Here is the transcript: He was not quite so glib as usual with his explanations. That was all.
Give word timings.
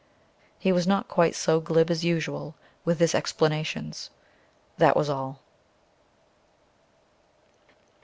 He 0.57 0.71
was 0.71 0.87
not 0.87 1.07
quite 1.07 1.35
so 1.35 1.59
glib 1.59 1.91
as 1.91 2.03
usual 2.03 2.55
with 2.83 2.99
his 2.99 3.13
explanations. 3.13 4.09
That 4.79 4.95
was 4.97 5.11
all. 5.11 5.41